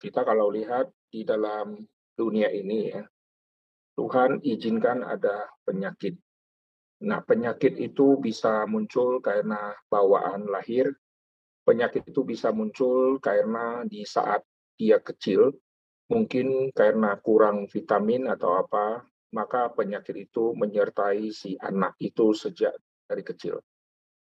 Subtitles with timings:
[0.00, 1.76] Kita kalau lihat di dalam
[2.16, 3.04] dunia ini ya,
[4.00, 6.16] Tuhan izinkan ada penyakit.
[7.04, 10.88] Nah, penyakit itu bisa muncul karena bawaan lahir,
[11.68, 14.40] penyakit itu bisa muncul karena di saat
[14.80, 15.52] dia kecil,
[16.08, 19.04] mungkin karena kurang vitamin atau apa,
[19.36, 22.72] maka penyakit itu menyertai si anak itu sejak
[23.04, 23.60] dari kecil.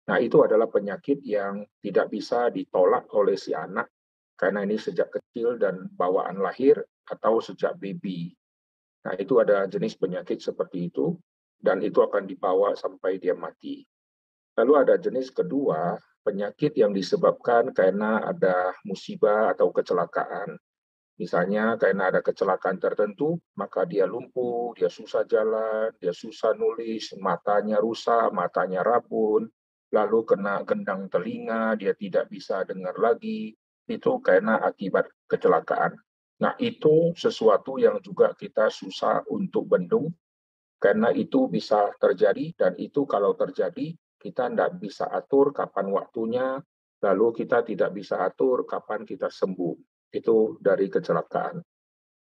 [0.08, 3.92] Nah, itu adalah penyakit yang tidak bisa ditolak oleh si anak
[4.36, 8.36] karena ini sejak kecil dan bawaan lahir atau sejak baby.
[9.08, 11.16] Nah, itu ada jenis penyakit seperti itu
[11.62, 13.86] dan itu akan dibawa sampai dia mati.
[14.56, 20.58] Lalu ada jenis kedua, penyakit yang disebabkan karena ada musibah atau kecelakaan.
[21.16, 27.80] Misalnya karena ada kecelakaan tertentu, maka dia lumpuh, dia susah jalan, dia susah nulis, matanya
[27.80, 29.48] rusak, matanya rabun,
[29.96, 33.55] lalu kena gendang telinga, dia tidak bisa dengar lagi.
[33.86, 35.98] Itu karena akibat kecelakaan.
[36.41, 40.12] Nah, itu sesuatu yang juga kita susah untuk bendung,
[40.82, 46.60] karena itu bisa terjadi, dan itu kalau terjadi, kita tidak bisa atur kapan waktunya,
[47.05, 49.76] lalu kita tidak bisa atur kapan kita sembuh.
[50.12, 51.62] Itu dari kecelakaan.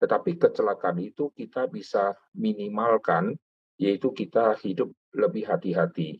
[0.01, 3.37] Tetapi kecelakaan itu kita bisa minimalkan,
[3.77, 6.17] yaitu kita hidup lebih hati-hati.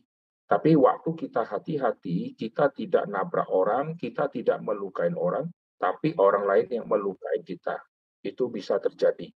[0.52, 5.48] Tapi waktu kita hati-hati, kita tidak nabrak orang, kita tidak melukai orang,
[5.80, 7.80] tapi orang lain yang melukai kita.
[8.20, 9.32] Itu bisa terjadi.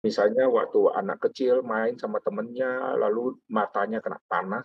[0.00, 4.64] Misalnya waktu anak kecil main sama temennya, lalu matanya kena tanah,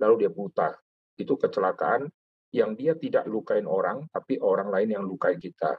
[0.00, 0.72] lalu dia buta.
[1.20, 2.08] Itu kecelakaan
[2.56, 5.76] yang dia tidak lukain orang, tapi orang lain yang lukai kita.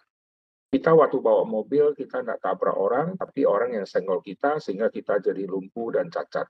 [0.69, 5.17] Kita waktu bawa mobil, kita tidak tabrak orang, tapi orang yang senggol kita sehingga kita
[5.17, 6.45] jadi lumpuh dan cacat.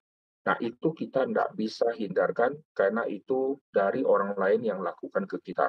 [0.47, 5.67] Nah, itu kita tidak bisa hindarkan karena itu dari orang lain yang lakukan ke kita.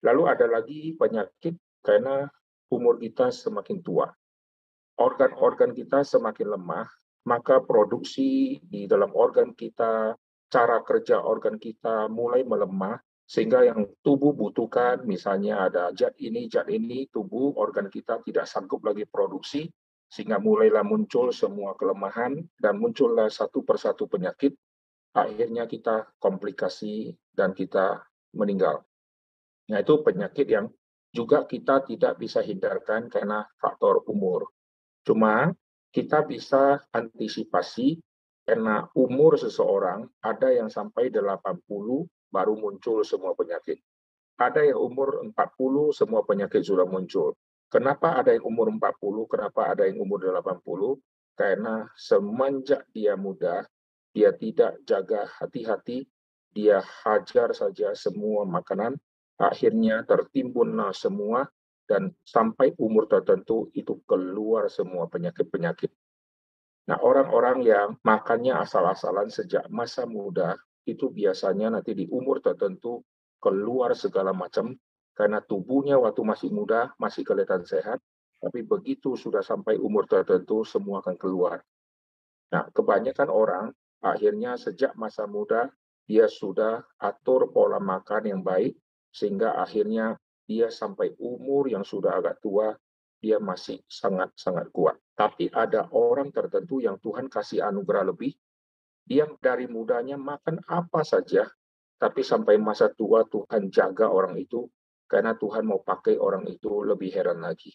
[0.00, 2.24] Lalu ada lagi penyakit karena
[2.72, 4.08] umur kita semakin tua.
[4.96, 6.88] Organ-organ kita semakin lemah,
[7.28, 10.16] maka produksi di dalam organ kita
[10.48, 12.96] cara kerja organ kita mulai melemah
[13.28, 18.82] sehingga yang tubuh butuhkan misalnya ada zat ini zat ini tubuh organ kita tidak sanggup
[18.82, 19.70] lagi produksi
[20.10, 24.58] sehingga mulailah muncul semua kelemahan dan muncullah satu persatu penyakit
[25.14, 28.02] akhirnya kita komplikasi dan kita
[28.34, 28.82] meninggal.
[29.70, 30.66] Nah itu penyakit yang
[31.10, 34.50] juga kita tidak bisa hindarkan karena faktor umur.
[35.02, 35.50] Cuma
[35.90, 37.98] kita bisa antisipasi
[38.46, 41.62] karena umur seseorang ada yang sampai 80
[42.30, 43.78] baru muncul semua penyakit.
[44.38, 45.34] Ada yang umur 40
[45.94, 47.34] semua penyakit sudah muncul.
[47.70, 50.98] Kenapa ada yang umur 40, kenapa ada yang umur 80?
[51.38, 53.62] Karena semenjak dia muda,
[54.10, 56.02] dia tidak jaga hati-hati,
[56.50, 58.98] dia hajar saja semua makanan,
[59.38, 61.46] akhirnya tertimbunlah semua,
[61.86, 65.94] dan sampai umur tertentu itu keluar semua penyakit-penyakit.
[66.90, 70.58] Nah, orang-orang yang makannya asal-asalan sejak masa muda,
[70.90, 73.06] itu biasanya nanti di umur tertentu
[73.38, 74.74] keluar segala macam,
[75.20, 78.00] karena tubuhnya waktu masih muda masih kelihatan sehat,
[78.40, 81.60] tapi begitu sudah sampai umur tertentu, semua akan keluar.
[82.48, 83.66] Nah, kebanyakan orang
[84.00, 85.68] akhirnya sejak masa muda,
[86.08, 88.80] dia sudah atur pola makan yang baik,
[89.12, 90.16] sehingga akhirnya
[90.48, 92.72] dia sampai umur yang sudah agak tua,
[93.20, 94.96] dia masih sangat-sangat kuat.
[95.12, 98.32] Tapi ada orang tertentu yang Tuhan kasih anugerah lebih,
[99.04, 101.44] dia dari mudanya makan apa saja,
[102.00, 104.64] tapi sampai masa tua Tuhan jaga orang itu,
[105.10, 107.74] karena Tuhan mau pakai orang itu lebih heran lagi.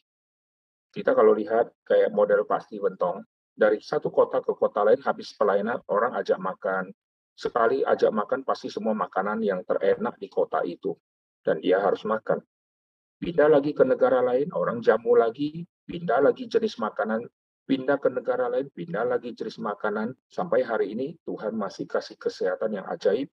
[0.95, 3.19] Kita kalau lihat kayak model pasti bentong,
[3.51, 6.95] dari satu kota ke kota lain habis pelayanan orang ajak makan.
[7.35, 10.95] Sekali ajak makan pasti semua makanan yang terenak di kota itu.
[11.43, 12.39] Dan dia harus makan
[13.19, 17.23] pindah lagi ke negara lain, orang jamu lagi, pindah lagi jenis makanan,
[17.65, 22.77] pindah ke negara lain, pindah lagi jenis makanan, sampai hari ini Tuhan masih kasih kesehatan
[22.81, 23.31] yang ajaib.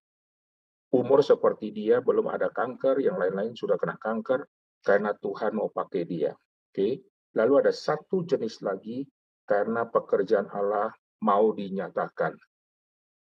[0.93, 4.45] Umur seperti dia belum ada kanker, yang lain-lain sudah kena kanker,
[4.85, 6.37] karena Tuhan mau pakai dia.
[6.69, 7.01] Oke,
[7.33, 9.01] lalu ada satu jenis lagi
[9.49, 10.93] karena pekerjaan Allah
[11.25, 12.37] mau dinyatakan.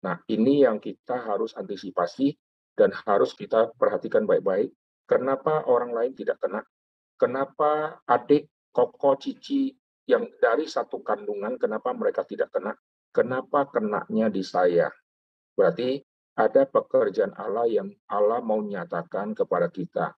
[0.05, 2.37] Nah, ini yang kita harus antisipasi
[2.77, 4.69] dan harus kita perhatikan baik-baik
[5.05, 6.65] Kenapa orang lain tidak kena?
[7.21, 9.77] Kenapa adik, koko, cici
[10.09, 12.73] yang dari satu kandungan, kenapa mereka tidak kena?
[13.13, 14.89] Kenapa kenanya di saya?
[15.53, 16.01] Berarti
[16.35, 20.15] ada pekerjaan Allah yang Allah mau nyatakan kepada kita.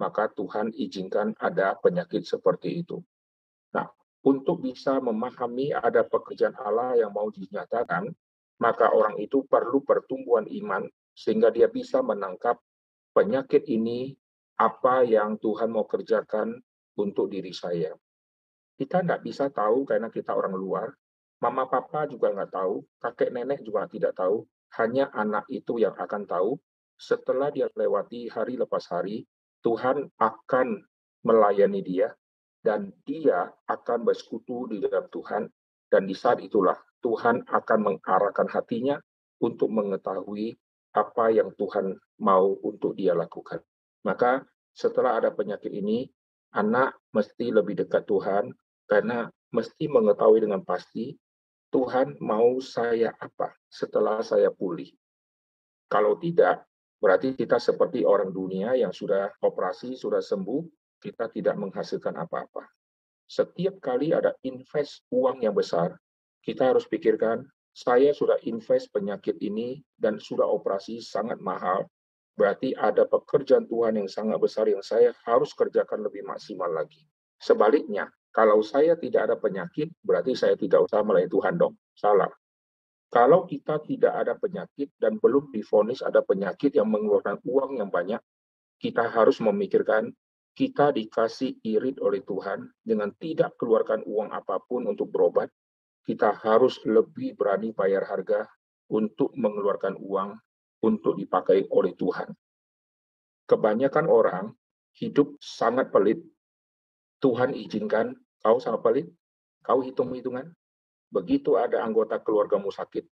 [0.00, 3.04] Maka Tuhan izinkan ada penyakit seperti itu.
[3.76, 3.86] Nah,
[4.24, 8.08] untuk bisa memahami ada pekerjaan Allah yang mau dinyatakan,
[8.60, 12.56] maka orang itu perlu pertumbuhan iman sehingga dia bisa menangkap
[13.12, 14.16] penyakit ini
[14.60, 16.60] apa yang Tuhan mau kerjakan
[16.96, 17.92] untuk diri saya.
[18.76, 20.88] Kita nggak bisa tahu karena kita orang luar.
[21.40, 24.44] Mama papa juga nggak tahu, kakek nenek juga tidak tahu.
[24.78, 26.54] Hanya anak itu yang akan tahu.
[27.00, 29.24] Setelah dia lewati hari lepas hari,
[29.64, 30.84] Tuhan akan
[31.24, 32.12] melayani dia
[32.60, 35.48] dan dia akan bersekutu di dalam Tuhan
[35.88, 39.00] dan di saat itulah Tuhan akan mengarahkan hatinya
[39.40, 40.54] untuk mengetahui
[40.92, 43.64] apa yang Tuhan mau untuk dia lakukan.
[44.04, 44.44] Maka
[44.76, 46.08] setelah ada penyakit ini,
[46.52, 48.52] anak mesti lebih dekat Tuhan
[48.86, 51.16] karena mesti mengetahui dengan pasti
[51.70, 54.90] Tuhan mau saya apa setelah saya pulih.
[55.86, 56.66] Kalau tidak,
[56.98, 60.66] berarti kita seperti orang dunia yang sudah operasi, sudah sembuh,
[60.98, 62.66] kita tidak menghasilkan apa-apa.
[63.30, 65.94] Setiap kali ada invest uang yang besar,
[66.42, 71.86] kita harus pikirkan, saya sudah invest penyakit ini dan sudah operasi sangat mahal,
[72.34, 77.06] berarti ada pekerjaan Tuhan yang sangat besar yang saya harus kerjakan lebih maksimal lagi.
[77.38, 81.74] Sebaliknya, kalau saya tidak ada penyakit, berarti saya tidak usah melayani Tuhan dong.
[81.98, 82.30] Salah.
[83.10, 88.22] Kalau kita tidak ada penyakit dan belum difonis ada penyakit yang mengeluarkan uang yang banyak,
[88.78, 90.14] kita harus memikirkan
[90.54, 95.50] kita dikasih irit oleh Tuhan dengan tidak keluarkan uang apa pun untuk berobat,
[96.06, 98.46] kita harus lebih berani bayar harga
[98.90, 100.38] untuk mengeluarkan uang
[100.86, 102.30] untuk dipakai oleh Tuhan.
[103.50, 104.54] Kebanyakan orang
[104.94, 106.22] hidup sangat pelit
[107.20, 109.12] Tuhan izinkan kau pelit,
[109.60, 110.48] kau hitung-hitungan.
[111.12, 113.04] Begitu ada anggota keluargamu sakit,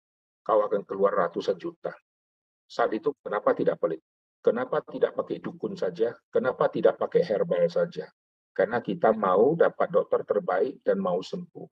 [0.46, 1.90] kau akan keluar ratusan juta.
[2.70, 4.02] Saat itu kenapa tidak pelit?
[4.38, 6.14] Kenapa tidak pakai dukun saja?
[6.30, 8.06] Kenapa tidak pakai herbal saja?
[8.54, 11.66] Karena kita mau dapat dokter terbaik dan mau sembuh.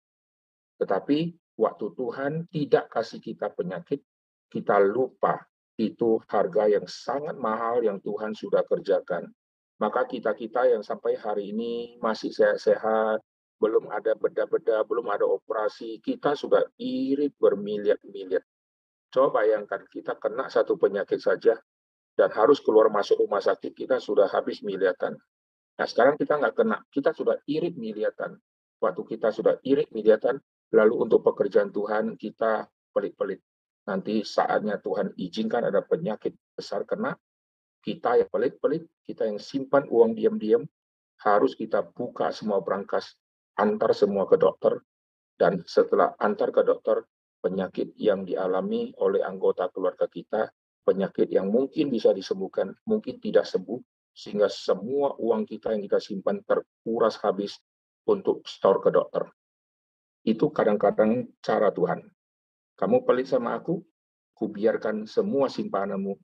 [0.82, 1.18] Tetapi
[1.54, 4.02] waktu Tuhan tidak kasih kita penyakit,
[4.50, 5.38] kita lupa
[5.78, 9.30] itu harga yang sangat mahal yang Tuhan sudah kerjakan
[9.84, 13.20] maka kita-kita yang sampai hari ini masih sehat-sehat,
[13.60, 18.40] belum ada beda-beda, belum ada operasi, kita sudah irit bermiliar-miliar.
[19.12, 21.60] Coba bayangkan kita kena satu penyakit saja
[22.16, 25.20] dan harus keluar masuk rumah sakit, kita sudah habis miliatan.
[25.76, 28.40] Nah sekarang kita nggak kena, kita sudah irit miliatan.
[28.80, 30.40] Waktu kita sudah irit miliatan,
[30.72, 33.44] lalu untuk pekerjaan Tuhan kita pelit-pelit.
[33.84, 37.12] Nanti saatnya Tuhan izinkan ada penyakit besar kena,
[37.84, 40.64] kita yang pelit-pelit, kita yang simpan uang diam-diam,
[41.20, 43.12] harus kita buka semua berangkas,
[43.60, 44.80] antar semua ke dokter,
[45.36, 47.04] dan setelah antar ke dokter,
[47.44, 50.48] penyakit yang dialami oleh anggota keluarga kita,
[50.88, 53.76] penyakit yang mungkin bisa disembuhkan, mungkin tidak sembuh,
[54.16, 57.60] sehingga semua uang kita yang kita simpan terkuras habis
[58.08, 59.28] untuk store ke dokter.
[60.24, 62.00] Itu kadang-kadang cara Tuhan.
[62.80, 63.84] Kamu pelit sama aku,
[64.32, 66.16] kubiarkan semua simpananmu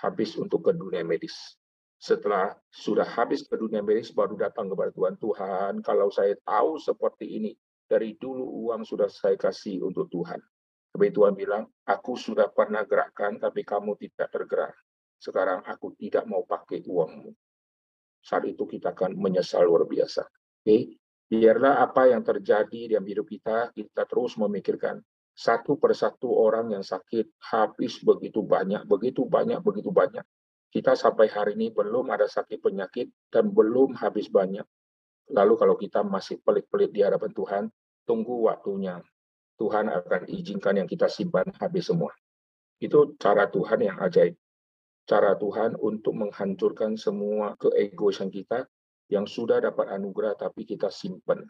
[0.00, 1.60] habis untuk ke dunia medis.
[2.00, 5.14] Setelah sudah habis ke dunia medis, baru datang kepada Tuhan.
[5.20, 7.52] Tuhan, kalau saya tahu seperti ini,
[7.86, 10.40] dari dulu uang sudah saya kasih untuk Tuhan.
[10.92, 14.74] Tapi Tuhan bilang, aku sudah pernah gerakkan, tapi kamu tidak tergerak.
[15.20, 17.30] Sekarang aku tidak mau pakai uangmu.
[18.22, 20.26] Saat itu kita akan menyesal luar biasa.
[20.62, 24.98] Oke, biarlah apa yang terjadi dalam hidup kita, kita terus memikirkan
[25.32, 30.24] satu persatu orang yang sakit habis begitu banyak, begitu banyak, begitu banyak.
[30.72, 34.64] Kita sampai hari ini belum ada sakit penyakit dan belum habis banyak.
[35.32, 37.64] Lalu kalau kita masih pelit-pelit di hadapan Tuhan,
[38.08, 39.00] tunggu waktunya.
[39.60, 42.12] Tuhan akan izinkan yang kita simpan habis semua.
[42.80, 44.34] Itu cara Tuhan yang ajaib.
[45.04, 48.64] Cara Tuhan untuk menghancurkan semua keegoisan kita
[49.12, 51.44] yang sudah dapat anugerah tapi kita simpan.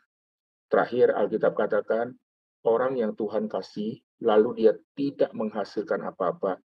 [0.66, 2.16] Terakhir Alkitab katakan,
[2.66, 6.58] orang yang Tuhan kasih, lalu dia tidak menghasilkan apa-apa,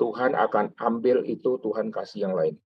[0.00, 2.56] Tuhan akan ambil itu, Tuhan kasih yang lain.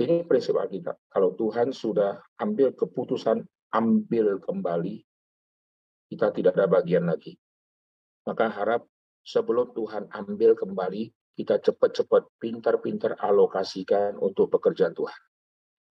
[0.00, 0.98] Ini prinsip Alkitab.
[1.12, 5.04] Kalau Tuhan sudah ambil keputusan, ambil kembali,
[6.10, 7.36] kita tidak ada bagian lagi.
[8.24, 8.88] Maka harap
[9.22, 15.20] sebelum Tuhan ambil kembali, kita cepat-cepat pintar-pintar alokasikan untuk pekerjaan Tuhan.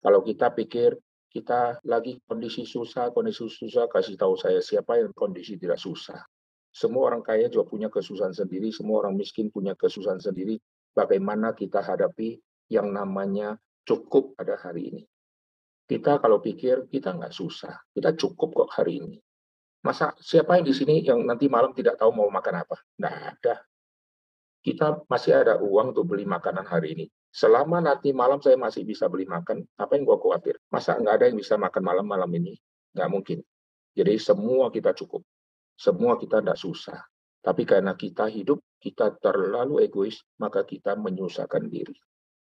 [0.01, 0.97] Kalau kita pikir
[1.31, 6.19] kita lagi kondisi susah, kondisi susah, kasih tahu saya siapa yang kondisi tidak susah.
[6.71, 10.59] Semua orang kaya juga punya kesusahan sendiri, semua orang miskin punya kesusahan sendiri.
[10.91, 15.03] Bagaimana kita hadapi yang namanya cukup pada hari ini.
[15.87, 19.19] Kita kalau pikir kita nggak susah, kita cukup kok hari ini.
[19.83, 22.77] Masa siapa yang di sini yang nanti malam tidak tahu mau makan apa?
[22.99, 23.55] Nggak ada.
[24.61, 27.07] Kita masih ada uang untuk beli makanan hari ini.
[27.31, 30.59] Selama nanti malam saya masih bisa beli makan, apa yang gue khawatir?
[30.67, 32.59] Masa nggak ada yang bisa makan malam-malam ini?
[32.91, 33.39] Nggak mungkin.
[33.95, 35.23] Jadi semua kita cukup.
[35.79, 36.99] Semua kita tidak susah.
[37.41, 41.97] Tapi karena kita hidup, kita terlalu egois, maka kita menyusahkan diri.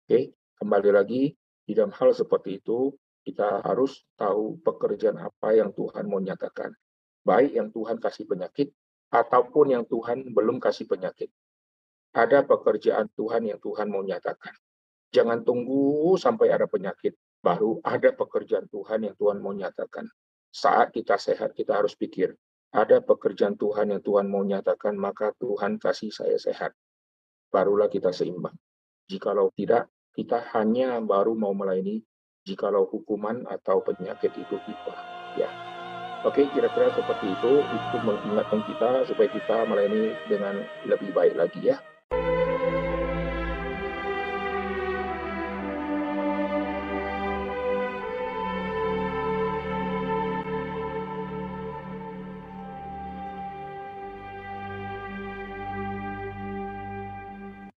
[0.07, 1.29] Oke, kembali lagi,
[1.61, 2.89] di dalam hal seperti itu,
[3.21, 6.73] kita harus tahu pekerjaan apa yang Tuhan mau nyatakan.
[7.21, 8.73] Baik yang Tuhan kasih penyakit,
[9.13, 11.29] ataupun yang Tuhan belum kasih penyakit.
[12.09, 14.55] Ada pekerjaan Tuhan yang Tuhan mau nyatakan.
[15.09, 20.05] Jangan tunggu sampai ada penyakit, baru ada pekerjaan Tuhan yang Tuhan mau nyatakan.
[20.53, 22.37] Saat kita sehat, kita harus pikir,
[22.69, 26.77] ada pekerjaan Tuhan yang Tuhan mau nyatakan, maka Tuhan kasih saya sehat.
[27.49, 28.53] Barulah kita seimbang.
[29.09, 32.05] Jikalau tidak, kita hanya baru mau melayani
[32.45, 34.95] jikalau hukuman atau penyakit itu tiba.
[35.33, 35.49] Ya.
[36.27, 37.53] Oke, kira-kira seperti itu.
[37.65, 41.81] Itu mengingatkan kita supaya kita melayani dengan lebih baik lagi ya.